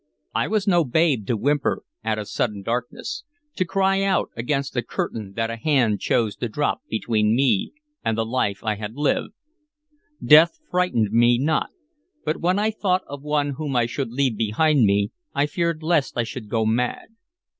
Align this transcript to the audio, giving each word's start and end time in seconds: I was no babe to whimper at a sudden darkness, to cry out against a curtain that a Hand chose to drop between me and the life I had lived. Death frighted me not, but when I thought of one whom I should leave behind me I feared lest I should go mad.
I 0.33 0.47
was 0.47 0.67
no 0.67 0.83
babe 0.83 1.27
to 1.27 1.37
whimper 1.37 1.83
at 2.03 2.17
a 2.17 2.25
sudden 2.25 2.63
darkness, 2.63 3.23
to 3.55 3.65
cry 3.65 4.01
out 4.01 4.29
against 4.35 4.75
a 4.75 4.81
curtain 4.81 5.33
that 5.35 5.51
a 5.51 5.57
Hand 5.57 5.99
chose 5.99 6.35
to 6.37 6.49
drop 6.49 6.81
between 6.89 7.35
me 7.35 7.73
and 8.03 8.17
the 8.17 8.25
life 8.25 8.63
I 8.63 8.77
had 8.77 8.95
lived. 8.95 9.35
Death 10.25 10.59
frighted 10.71 11.13
me 11.13 11.37
not, 11.37 11.69
but 12.25 12.37
when 12.37 12.57
I 12.57 12.71
thought 12.71 13.03
of 13.05 13.21
one 13.21 13.51
whom 13.57 13.75
I 13.75 13.85
should 13.85 14.09
leave 14.11 14.37
behind 14.37 14.85
me 14.85 15.11
I 15.35 15.45
feared 15.45 15.83
lest 15.83 16.17
I 16.17 16.23
should 16.23 16.49
go 16.49 16.65
mad. 16.65 17.09